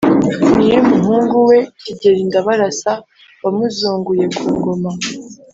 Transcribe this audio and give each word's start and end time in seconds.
n’iy’umuhungu 0.55 1.35
we 1.49 1.57
Kigeli 1.81 2.27
Ndabarasa 2.27 2.91
wamuzunguye 3.43 4.25
ku 4.37 4.45
ngoma. 4.55 4.91